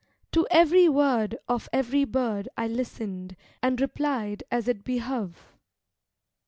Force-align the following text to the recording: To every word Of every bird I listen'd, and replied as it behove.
To 0.31 0.47
every 0.49 0.89
word 0.89 1.37
Of 1.47 1.69
every 1.71 2.05
bird 2.05 2.49
I 2.57 2.65
listen'd, 2.67 3.35
and 3.61 3.79
replied 3.79 4.43
as 4.49 4.67
it 4.67 4.83
behove. 4.83 5.53